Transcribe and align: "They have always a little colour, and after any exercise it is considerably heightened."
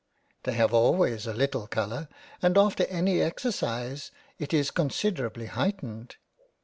"They 0.45 0.53
have 0.53 0.73
always 0.73 1.27
a 1.27 1.33
little 1.35 1.67
colour, 1.67 2.07
and 2.41 2.57
after 2.57 2.85
any 2.85 3.21
exercise 3.21 4.09
it 4.39 4.51
is 4.51 4.71
considerably 4.71 5.45
heightened." 5.45 6.15